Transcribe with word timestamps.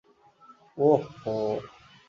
ওহ, 0.77 1.01
হো। 1.23 1.35